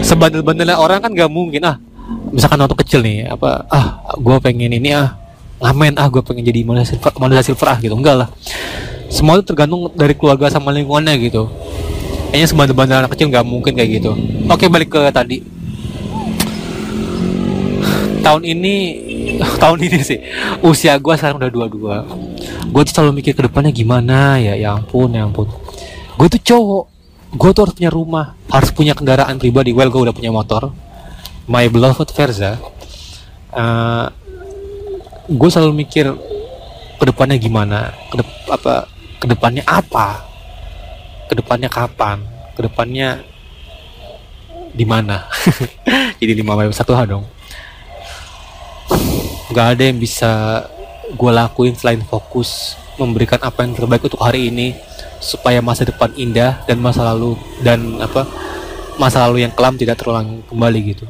sebandel-bandelnya 0.00 0.80
orang 0.80 1.04
kan 1.04 1.12
gak 1.12 1.28
mungkin. 1.28 1.60
Ah 1.68 1.76
misalkan 2.32 2.58
waktu 2.64 2.76
kecil 2.82 3.00
nih 3.04 3.28
apa 3.30 3.68
ah 3.70 4.02
gue 4.18 4.36
pengen 4.42 4.72
ini 4.72 4.90
ah 4.96 5.14
ngamen 5.60 6.00
ah 6.00 6.08
gue 6.08 6.22
pengen 6.24 6.42
jadi 6.42 6.64
manusia 6.64 6.96
silver, 6.96 7.12
manusia 7.20 7.44
silver 7.52 7.68
ah 7.68 7.78
gitu. 7.78 7.94
Enggak 7.94 8.16
lah. 8.26 8.28
Semua 9.12 9.36
itu 9.36 9.44
tergantung 9.44 9.92
dari 9.92 10.16
keluarga 10.16 10.48
sama 10.48 10.72
lingkungannya 10.72 11.14
gitu. 11.20 11.52
Kayaknya 12.30 12.48
sebandel-bandel 12.48 12.96
anak 13.04 13.10
kecil 13.12 13.28
nggak 13.28 13.44
mungkin 13.44 13.72
kayak 13.76 13.90
gitu. 14.00 14.16
Oke 14.48 14.72
balik 14.72 14.88
ke 14.88 15.00
tadi 15.12 15.59
tahun 18.20 18.42
ini 18.44 18.74
tahun 19.62 19.78
ini 19.80 19.98
sih 20.04 20.18
usia 20.62 20.96
gue 21.00 21.14
sekarang 21.16 21.40
udah 21.40 21.50
dua-dua. 21.50 21.96
Gue 22.70 22.82
tuh 22.86 22.92
selalu 22.94 23.24
mikir 23.24 23.32
ke 23.34 23.42
depannya 23.48 23.72
gimana 23.74 24.38
ya 24.38 24.54
ya 24.54 24.76
ampun 24.76 25.10
ya 25.16 25.26
ampun. 25.26 25.48
Gue 26.14 26.28
tuh 26.28 26.40
cowok 26.40 26.84
gue 27.30 27.50
tuh 27.54 27.62
harus 27.62 27.74
punya 27.78 27.90
rumah 27.90 28.26
harus 28.52 28.70
punya 28.70 28.92
kendaraan 28.92 29.40
pribadi. 29.40 29.72
Well 29.72 29.90
gue 29.90 30.10
udah 30.10 30.14
punya 30.14 30.30
motor 30.30 30.70
my 31.48 31.66
beloved 31.72 32.08
Verza. 32.14 32.60
Uh, 33.50 33.58
eh, 33.58 34.06
gue 35.26 35.48
selalu 35.50 35.74
mikir 35.82 36.06
ke 37.00 37.04
depannya 37.08 37.40
gimana 37.40 37.90
kedep 38.12 38.28
apa 38.46 38.86
ke 39.18 39.26
depannya 39.26 39.64
apa 39.66 40.22
ke 41.26 41.34
depannya 41.34 41.66
kapan 41.66 42.22
ke 42.54 42.60
depannya 42.62 43.24
di 44.70 44.86
mana. 44.86 45.26
Jadi 46.20 46.36
lima 46.36 46.54
satu 46.70 46.94
hal 46.94 47.08
dong 47.08 47.39
nggak 49.50 49.66
ada 49.76 49.82
yang 49.90 49.98
bisa 49.98 50.30
gue 51.10 51.30
lakuin 51.34 51.74
selain 51.74 52.02
fokus 52.06 52.78
memberikan 52.94 53.42
apa 53.42 53.66
yang 53.66 53.74
terbaik 53.74 54.06
untuk 54.06 54.22
hari 54.22 54.48
ini 54.52 54.78
supaya 55.18 55.58
masa 55.60 55.84
depan 55.84 56.14
indah 56.14 56.62
dan 56.64 56.78
masa 56.78 57.04
lalu 57.12 57.34
dan 57.60 57.98
apa 58.00 58.24
masa 58.96 59.26
lalu 59.26 59.44
yang 59.44 59.52
kelam 59.52 59.74
tidak 59.76 59.98
terulang 60.00 60.44
kembali 60.48 60.80
gitu. 60.94 61.04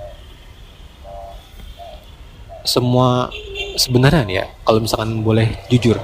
Semua 2.65 3.29
sebenarnya 3.77 4.25
ya 4.29 4.45
kalau 4.65 4.81
misalkan 4.83 5.21
boleh 5.21 5.49
jujur 5.69 5.97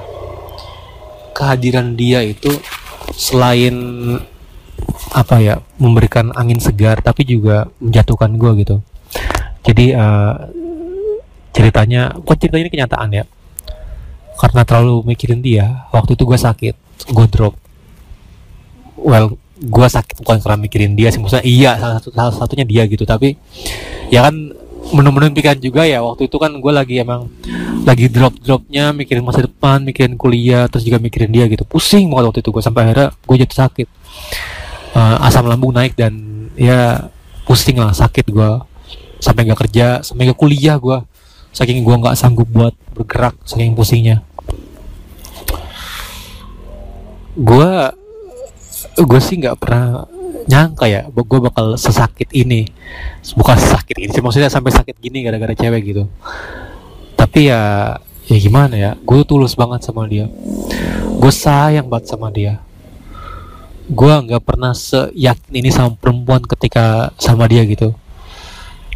kehadiran 1.33 1.93
dia 1.93 2.25
itu 2.25 2.49
selain 3.13 3.75
apa 5.13 5.39
ya 5.39 5.55
memberikan 5.77 6.33
angin 6.33 6.59
segar 6.61 7.01
tapi 7.01 7.25
juga 7.25 7.69
menjatuhkan 7.81 8.35
gue 8.35 8.51
gitu. 8.61 8.75
Jadi 9.67 9.91
uh, 9.93 10.47
ceritanya 11.57 12.13
kok 12.13 12.37
cerita 12.37 12.61
ini 12.61 12.69
kenyataan 12.69 13.09
ya. 13.09 13.25
Karena 14.37 14.61
terlalu 14.61 15.01
mikirin 15.09 15.41
dia 15.41 15.89
waktu 15.89 16.13
itu 16.13 16.21
gue 16.29 16.37
sakit 16.37 16.75
gue 17.09 17.25
drop. 17.33 17.57
Well 19.01 19.41
gue 19.57 19.87
sakit 19.89 20.21
bukan 20.21 20.37
karena 20.37 20.57
mikirin 20.61 20.93
dia 20.93 21.09
sih 21.09 21.17
maksudnya 21.17 21.41
iya 21.41 21.73
salah 21.81 21.97
satu 21.97 22.13
salah 22.13 22.33
satunya 22.37 22.61
dia 22.61 22.85
gitu. 22.85 23.01
Tapi 23.09 23.33
ya 24.13 24.29
kan 24.29 24.53
menu-menu 24.93 25.33
pikiran 25.33 25.57
juga 25.57 25.83
ya 25.83 25.99
waktu 26.05 26.29
itu 26.29 26.37
kan 26.37 26.53
gue 26.53 26.71
lagi 26.71 27.01
emang 27.01 27.27
lagi 27.83 28.07
drop-dropnya 28.07 28.93
mikirin 28.93 29.25
masa 29.25 29.43
depan 29.43 29.83
mikirin 29.83 30.15
kuliah 30.15 30.69
terus 30.69 30.85
juga 30.85 31.01
mikirin 31.01 31.33
dia 31.33 31.49
gitu. 31.49 31.65
Pusing 31.65 32.13
banget 32.13 32.25
waktu 32.29 32.39
itu 32.45 32.49
gue 32.53 32.63
sampai 32.63 32.81
akhirnya 32.85 33.09
gue 33.17 33.35
jatuh 33.41 33.57
sakit. 33.65 33.87
Uh, 34.93 35.25
asam 35.25 35.49
lambung 35.49 35.73
naik 35.73 35.97
dan 35.97 36.13
ya 36.57 37.09
pusing 37.49 37.81
lah 37.81 37.93
sakit 37.93 38.29
gue 38.29 38.51
sampai 39.17 39.49
nggak 39.49 39.59
kerja 39.65 39.87
sampai 40.05 40.29
nggak 40.29 40.39
kuliah 40.39 40.77
gue 40.77 40.97
saking 41.57 41.81
gue 41.81 41.95
nggak 41.97 42.13
sanggup 42.13 42.45
buat 42.53 42.77
bergerak 42.93 43.33
saking 43.49 43.73
pusingnya. 43.73 44.21
Gue 47.33 47.65
gue 48.93 49.19
sih 49.21 49.41
nggak 49.41 49.57
pernah 49.57 50.05
nyangka 50.45 50.85
ya 50.85 51.09
gue 51.09 51.39
bakal 51.41 51.73
sesakit 51.73 52.29
ini. 52.37 52.69
Bukan 53.33 53.57
sesakit 53.57 53.97
ini 53.97 54.13
maksudnya 54.21 54.53
sampai 54.53 54.69
sakit 54.69 55.01
gini 55.01 55.25
gara-gara 55.25 55.57
cewek 55.57 55.81
gitu. 55.97 56.05
Tapi 57.17 57.49
ya 57.49 57.97
ya 58.29 58.37
gimana 58.37 58.77
ya 58.77 58.91
gue 58.93 59.17
tulus 59.25 59.57
banget 59.57 59.81
sama 59.81 60.05
dia. 60.05 60.29
Gue 61.17 61.33
sayang 61.33 61.89
banget 61.89 62.13
sama 62.13 62.29
dia. 62.29 62.61
Gue 63.89 64.13
nggak 64.13 64.45
pernah 64.45 64.77
seyakin 64.77 65.53
ini 65.57 65.73
sama 65.73 65.97
perempuan 65.97 66.45
ketika 66.45 67.09
sama 67.17 67.49
dia 67.49 67.65
gitu. 67.65 67.97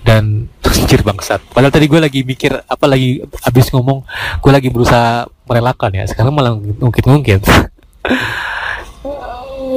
Dan 0.06 0.46
anjir 0.80 1.02
bangsat. 1.04 1.42
Padahal 1.52 1.74
tadi 1.74 1.86
gue 1.92 2.00
lagi 2.00 2.24
mikir 2.24 2.56
apa 2.56 2.86
lagi 2.88 3.20
abis 3.44 3.72
ngomong 3.76 4.04
gue 4.40 4.52
lagi 4.52 4.72
berusaha 4.72 5.28
merelakan 5.46 5.92
ya. 6.00 6.04
Sekarang 6.08 6.32
malah 6.34 6.56
mungkin-mungkin 6.56 7.44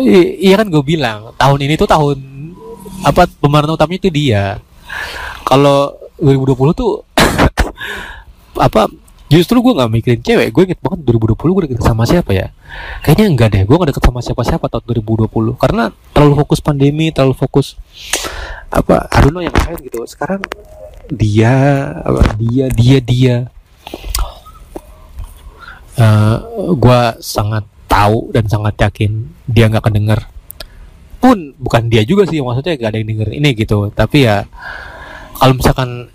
iya 0.04 0.54
kan 0.60 0.68
gue 0.68 0.84
bilang 0.84 1.32
tahun 1.40 1.58
ini 1.64 1.80
tuh 1.80 1.88
tahun 1.88 2.18
apa 3.04 3.28
pemeran 3.40 3.74
utamanya 3.74 4.00
itu 4.06 4.10
dia. 4.12 4.60
Kalau 5.44 5.96
2020 6.20 6.72
tuh 6.78 7.04
apa 8.66 8.88
justru 9.28 9.60
gue 9.60 9.72
nggak 9.76 9.90
mikirin 9.92 10.20
cewek. 10.22 10.48
Gue 10.54 10.62
inget 10.70 10.80
banget 10.80 11.04
2020 11.04 11.36
gue 11.36 11.62
deket 11.68 11.84
sama 11.84 12.04
siapa 12.08 12.32
ya. 12.32 12.48
Kayaknya 13.04 13.26
enggak 13.28 13.48
deh 13.52 13.62
gue 13.66 13.76
gak 13.76 13.90
deket 13.92 14.04
sama 14.04 14.20
siapa-siapa 14.24 14.66
tahun 14.70 14.84
2020 15.04 15.60
karena 15.60 15.92
terlalu 16.14 16.34
fokus 16.44 16.60
pandemi 16.64 17.10
terlalu 17.14 17.34
fokus 17.36 17.76
apa 18.74 19.06
I 19.14 19.18
don't 19.22 19.38
yang 19.38 19.54
lain 19.54 19.78
gitu. 19.86 20.02
Sekarang 20.10 20.42
dia 21.06 21.54
apa 22.02 22.34
dia 22.34 22.66
dia 22.74 22.98
dia. 22.98 23.36
Uh, 25.94 26.02
eh, 26.02 26.38
gue 26.74 27.00
sangat 27.22 27.62
tahu 27.86 28.34
dan 28.34 28.50
sangat 28.50 28.74
yakin 28.82 29.30
dia 29.46 29.70
nggak 29.70 29.82
akan 29.86 29.94
denger. 29.94 30.20
Pun 31.22 31.54
bukan 31.54 31.86
dia 31.86 32.02
juga 32.02 32.26
sih 32.26 32.42
maksudnya 32.42 32.74
gak 32.76 32.90
ada 32.90 32.98
yang 32.98 33.08
denger 33.14 33.30
ini 33.30 33.48
gitu. 33.54 33.88
Tapi 33.94 34.26
ya 34.26 34.44
kalau 35.38 35.54
misalkan 35.54 36.10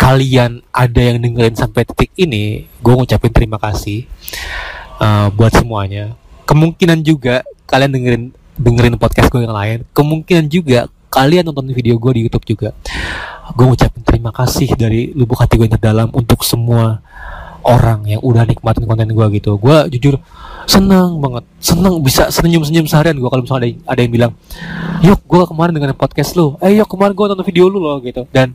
kalian 0.00 0.64
ada 0.72 1.00
yang 1.02 1.20
dengerin 1.20 1.52
sampai 1.52 1.84
titik 1.84 2.08
ini 2.16 2.64
gue 2.80 2.92
ngucapin 2.96 3.28
terima 3.34 3.58
kasih 3.60 4.06
uh, 5.02 5.28
buat 5.34 5.52
semuanya. 5.52 6.14
Kemungkinan 6.46 7.04
juga 7.04 7.42
kalian 7.68 7.90
dengerin 7.92 8.24
dengerin 8.56 8.96
podcast 8.96 9.28
gue 9.28 9.44
yang 9.44 9.52
lain. 9.52 9.84
Kemungkinan 9.92 10.46
juga 10.48 10.88
kalian 11.10 11.50
nonton 11.50 11.66
video 11.74 11.98
gue 11.98 12.12
di 12.16 12.20
YouTube 12.24 12.46
juga 12.46 12.70
gue 13.50 13.66
ngucapin 13.66 14.02
terima 14.06 14.30
kasih 14.30 14.72
dari 14.78 15.10
lubuk 15.10 15.42
hati 15.42 15.58
gue 15.58 15.66
yang 15.66 15.74
terdalam 15.74 16.08
untuk 16.14 16.46
semua 16.46 17.02
orang 17.64 18.00
yang 18.08 18.20
udah 18.24 18.44
nikmatin 18.48 18.88
konten 18.88 19.08
gue 19.10 19.26
gitu. 19.36 19.60
Gue 19.60 19.88
jujur 19.92 20.16
seneng 20.68 21.18
banget 21.18 21.44
seneng 21.58 21.98
bisa 22.00 22.30
senyum 22.30 22.62
senyum 22.62 22.86
seharian 22.86 23.16
gue 23.18 23.26
kalau 23.26 23.42
misalnya 23.42 23.74
ada, 23.74 23.96
ada 23.96 24.00
yang 24.06 24.12
bilang 24.12 24.32
yuk 25.02 25.18
gue 25.26 25.42
kemarin 25.50 25.72
dengan 25.74 25.90
podcast 25.98 26.36
lu 26.38 26.54
eh 26.62 26.78
yuk 26.78 26.86
kemarin 26.86 27.12
gue 27.16 27.26
nonton 27.32 27.46
video 27.46 27.66
lu 27.68 27.82
loh 27.82 27.98
gitu. 28.00 28.24
Dan 28.30 28.54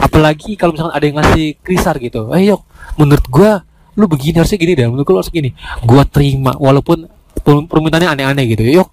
apalagi 0.00 0.56
kalau 0.58 0.74
misalnya 0.74 0.94
ada 0.96 1.04
yang 1.04 1.16
ngasih 1.20 1.46
krisar 1.60 1.94
gitu 2.00 2.32
eh 2.32 2.50
yuk 2.50 2.62
menurut 2.96 3.26
gue 3.26 3.50
lu 3.96 4.04
begini 4.10 4.42
harusnya 4.42 4.58
gini 4.60 4.72
deh 4.76 4.86
menurut 4.88 5.06
gue 5.06 5.16
harus 5.16 5.30
gini. 5.32 5.50
Gue 5.84 6.02
terima 6.08 6.56
walaupun 6.56 7.06
permintaannya 7.44 8.10
aneh-aneh 8.10 8.44
gitu 8.56 8.64
yuk 8.66 8.88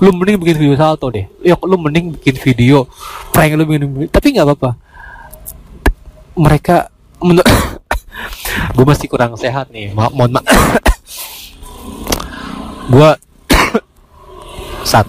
lu 0.00 0.12
mending 0.12 0.36
bikin 0.40 0.56
video 0.56 0.76
salto 0.76 1.08
deh. 1.08 1.26
Yuk 1.44 1.60
lu 1.64 1.76
mending 1.80 2.16
bikin 2.16 2.36
video 2.40 2.88
prank 3.32 3.56
lu 3.56 3.64
bikin 3.64 4.08
tapi 4.12 4.36
nggak 4.36 4.46
apa-apa. 4.46 4.70
Mereka 6.36 6.76
menurut 7.24 7.48
gue 8.76 8.84
masih 8.84 9.06
kurang 9.08 9.36
sehat 9.40 9.72
nih. 9.72 9.92
Ma 9.92 10.12
mohon 10.12 10.36
maaf 10.36 10.50
gue 12.86 13.10
saat 14.86 15.06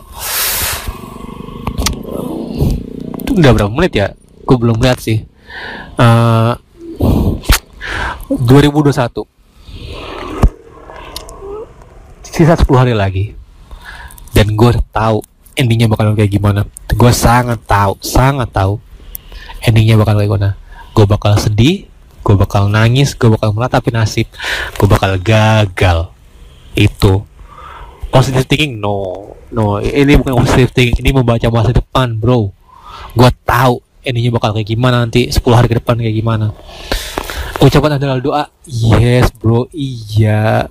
udah 3.38 3.52
berapa 3.54 3.70
menit 3.70 3.94
ya? 3.94 4.08
Gue 4.48 4.58
belum 4.58 4.82
lihat 4.82 4.98
sih. 4.98 5.22
Uh, 5.98 6.58
2021 8.28 9.24
sisa 12.28 12.54
10 12.54 12.68
hari 12.76 12.94
lagi 12.94 13.34
dan 14.32 14.48
gue 14.54 14.72
tahu 14.92 15.24
endingnya 15.58 15.90
bakal 15.92 16.14
kayak 16.14 16.32
gimana. 16.32 16.66
Gue 16.94 17.12
sangat 17.12 17.62
tahu 17.66 17.98
sangat 18.00 18.50
tahu 18.54 18.80
endingnya 19.64 19.98
bakal 20.00 20.18
kayak 20.18 20.30
gimana. 20.30 20.50
Gue 20.94 21.06
bakal 21.06 21.36
sedih 21.38 21.88
gue 22.24 22.36
bakal 22.36 22.68
nangis 22.68 23.16
gue 23.16 23.32
bakal 23.32 23.56
meratapi 23.56 23.90
nasib 23.92 24.28
gue 24.76 24.88
bakal 24.88 25.16
gagal. 25.20 26.12
Itu. 26.78 27.26
Positive 28.08 28.46
thinking? 28.46 28.80
No. 28.80 29.32
No 29.52 29.80
ini 29.80 30.20
bukan 30.20 30.44
positive 30.44 30.72
thinking. 30.72 31.00
Ini 31.02 31.12
membaca 31.16 31.48
masa 31.50 31.72
depan 31.76 32.16
bro. 32.16 32.52
Gue 33.18 33.30
tahu 33.48 33.82
endingnya 34.08 34.32
bakal 34.32 34.56
kayak 34.56 34.72
gimana 34.72 35.04
nanti 35.04 35.28
10 35.28 35.44
hari 35.52 35.68
ke 35.68 35.84
depan 35.84 36.00
kayak 36.00 36.16
gimana 36.16 36.56
ucapan 37.66 37.98
adalah 37.98 38.18
doa. 38.22 38.44
Yes 38.68 39.34
bro. 39.34 39.66
Iya. 39.74 40.70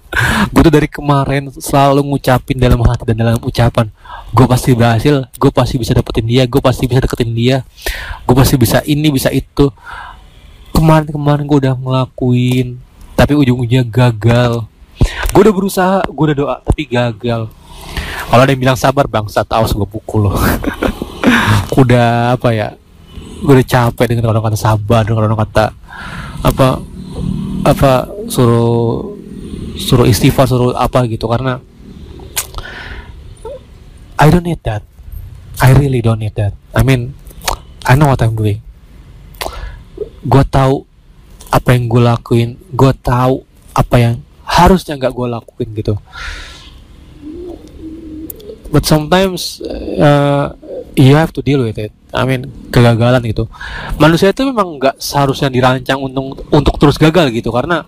Gue 0.55 0.63
tuh 0.63 0.75
dari 0.75 0.87
kemarin 0.87 1.51
selalu 1.51 2.07
ngucapin 2.07 2.57
dalam 2.59 2.79
hati 2.87 3.03
dan 3.09 3.17
dalam 3.19 3.41
ucapan. 3.43 3.91
Gue 4.31 4.47
pasti 4.47 4.77
berhasil. 4.77 5.27
Gue 5.35 5.51
pasti 5.51 5.81
bisa 5.81 5.93
dapetin 5.97 6.27
dia. 6.27 6.47
Gue 6.47 6.63
pasti 6.63 6.87
bisa 6.87 7.03
deketin 7.03 7.33
dia. 7.35 7.67
Gue 8.23 8.35
pasti 8.39 8.55
bisa 8.55 8.79
ini 8.87 9.11
bisa 9.11 9.33
itu. 9.35 9.71
Kemarin-kemarin 10.71 11.45
gue 11.49 11.59
udah 11.67 11.75
ngelakuin 11.75 12.79
tapi 13.17 13.33
ujung-ujungnya 13.33 13.83
gagal. 13.87 14.69
Gue 15.35 15.41
udah 15.43 15.55
berusaha. 15.55 15.99
Gue 16.07 16.33
udah 16.33 16.37
doa 16.37 16.57
tapi 16.63 16.87
gagal. 16.87 17.51
Kalau 18.27 18.43
ada 18.43 18.51
yang 18.51 18.63
bilang 18.63 18.79
sabar 18.79 19.07
bangsa 19.07 19.43
tahu 19.43 19.65
gue 19.85 19.89
pukul 19.89 20.31
loh. 20.31 20.37
Udah 21.83 22.33
apa 22.33 22.57
ya 22.57 22.73
gue 23.37 23.53
udah 23.53 23.69
capek 23.69 24.07
dengan 24.17 24.33
orang 24.33 24.49
kata 24.49 24.59
sabar 24.59 25.05
dengan 25.05 25.29
orang 25.29 25.39
kata 25.45 25.77
apa 26.47 26.79
apa 27.67 28.07
suruh 28.31 29.11
suruh 29.75 30.07
istighfar 30.07 30.47
suruh 30.47 30.71
apa 30.79 31.03
gitu. 31.11 31.27
Karena 31.27 31.59
I 34.17 34.27
don't 34.31 34.47
need 34.47 34.63
that. 34.63 34.87
I 35.59 35.75
really 35.75 35.99
don't 35.99 36.23
need 36.23 36.39
that. 36.39 36.55
I 36.71 36.87
mean 36.87 37.19
I 37.83 37.99
know 37.99 38.07
what 38.07 38.23
I'm 38.23 38.39
doing. 38.39 38.63
Gue 40.27 40.45
tahu 40.47 40.87
apa 41.51 41.75
yang 41.75 41.91
gue 41.91 42.03
lakuin. 42.03 42.51
Gue 42.71 42.95
tahu 42.95 43.43
apa 43.75 43.97
yang 43.99 44.15
harusnya 44.47 44.95
nggak 44.95 45.13
gue 45.13 45.27
lakuin 45.27 45.69
gitu. 45.75 45.95
But 48.71 48.87
sometimes 48.87 49.63
uh, 49.99 50.55
you 50.97 51.15
have 51.15 51.31
to 51.31 51.45
deal 51.45 51.61
with 51.63 51.77
it. 51.77 51.93
I 52.11 52.25
mean 52.25 52.49
kegagalan 52.73 53.21
gitu. 53.29 53.47
Manusia 54.01 54.33
itu 54.33 54.43
memang 54.49 54.81
nggak 54.81 54.97
seharusnya 54.99 55.53
dirancang 55.53 56.01
untuk 56.01 56.49
untuk 56.49 56.75
terus 56.81 56.97
gagal 56.97 57.29
gitu 57.37 57.53
karena 57.53 57.85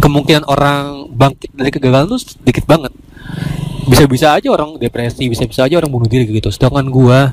kemungkinan 0.00 0.44
orang 0.48 1.08
bangkit 1.12 1.50
dari 1.56 1.72
kegagalan 1.72 2.06
itu 2.12 2.36
sedikit 2.36 2.68
banget. 2.68 2.92
Bisa-bisa 3.88 4.36
aja 4.36 4.48
orang 4.52 4.76
depresi 4.76 5.26
bisa-bisa 5.26 5.64
aja 5.66 5.80
orang 5.80 5.90
bunuh 5.90 6.06
diri 6.06 6.28
gitu. 6.28 6.52
Sedangkan 6.52 6.86
gua 6.92 7.32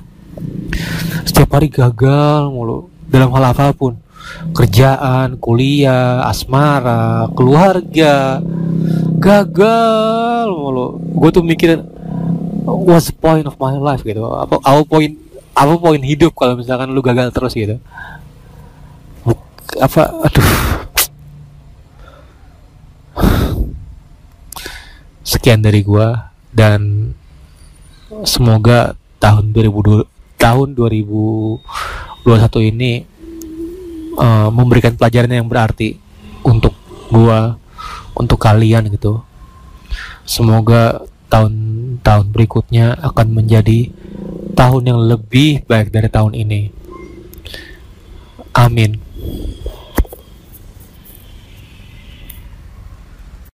setiap 1.28 1.60
hari 1.60 1.68
gagal 1.68 2.50
mulu. 2.50 2.88
Dalam 3.08 3.32
hal 3.36 3.52
apa 3.52 3.76
pun. 3.76 4.00
Kerjaan 4.52 5.40
kuliah 5.40 6.24
asmara 6.28 7.32
keluarga. 7.32 8.44
Gagal 9.18 10.52
mulu. 10.52 11.00
Gue 11.16 11.30
tuh 11.32 11.44
mikirin 11.48 11.97
what's 12.76 13.08
the 13.08 13.16
point 13.16 13.48
of 13.48 13.56
my 13.56 13.76
life 13.80 14.04
gitu. 14.04 14.28
Apa 14.28 14.60
apa 14.60 14.82
poin 14.84 15.16
apa 15.56 15.74
poin 15.80 16.02
hidup 16.02 16.36
kalau 16.36 16.60
misalkan 16.60 16.92
lu 16.92 17.00
gagal 17.00 17.32
terus 17.32 17.56
gitu? 17.56 17.80
Apa 19.80 20.12
aduh. 20.28 20.50
Sekian 25.24 25.64
dari 25.64 25.84
gua 25.84 26.32
dan 26.52 27.12
semoga 28.24 28.96
tahun 29.20 29.52
2020 29.52 30.08
tahun 30.40 30.68
2021 30.78 32.72
ini 32.72 33.04
uh, 34.16 34.50
memberikan 34.54 34.96
pelajaran 34.96 35.34
yang 35.34 35.50
berarti 35.50 36.00
untuk 36.46 36.72
gua 37.12 37.60
untuk 38.16 38.40
kalian 38.40 38.88
gitu. 38.94 39.22
Semoga 40.24 41.04
tahun-tahun 42.08 42.32
berikutnya 42.32 42.96
akan 43.04 43.28
menjadi 43.36 43.92
tahun 44.56 44.84
yang 44.88 45.00
lebih 45.12 45.68
baik 45.68 45.92
dari 45.92 46.08
tahun 46.08 46.40
ini. 46.40 46.72
Amin. 48.56 48.96